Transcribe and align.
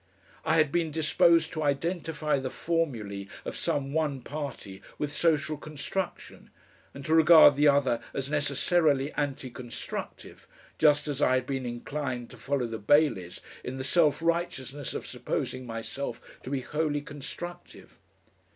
I 0.43 0.55
had 0.57 0.71
been 0.71 0.89
disposed 0.89 1.53
to 1.53 1.61
identify 1.61 2.39
the 2.39 2.49
formulae 2.49 3.27
of 3.45 3.55
some 3.55 3.93
one 3.93 4.21
party 4.21 4.81
with 4.97 5.13
social 5.13 5.57
construction, 5.57 6.49
and 6.91 7.05
to 7.05 7.13
regard 7.13 7.55
the 7.55 7.67
other 7.67 8.01
as 8.11 8.27
necessarily 8.27 9.13
anti 9.13 9.51
constructive, 9.51 10.47
just 10.79 11.07
as 11.07 11.21
I 11.21 11.35
had 11.35 11.45
been 11.45 11.67
inclined 11.67 12.31
to 12.31 12.37
follow 12.37 12.65
the 12.65 12.79
Baileys 12.79 13.41
in 13.63 13.77
the 13.77 13.83
self 13.83 14.23
righteousness 14.23 14.95
of 14.95 15.05
supposing 15.05 15.67
myself 15.67 16.19
to 16.41 16.49
be 16.49 16.61
wholly 16.61 17.01
constructive. 17.01 17.99